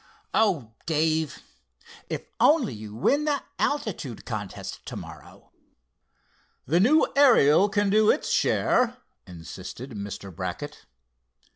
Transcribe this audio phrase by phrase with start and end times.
[0.33, 1.43] "Oh, Dave,
[2.09, 5.51] if you only win the altitude contest to morrow!"
[6.65, 10.35] "The new Ariel can do its share," insisted Mr.
[10.35, 10.87] Brackett.